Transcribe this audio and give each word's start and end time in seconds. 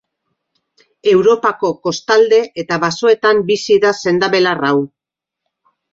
Europako 1.11 1.71
kostalde 1.89 2.39
eta 2.63 2.79
basoetan 2.85 3.45
bizi 3.53 3.77
da 3.85 3.95
sendabelar 4.05 4.69
hau. 4.71 4.77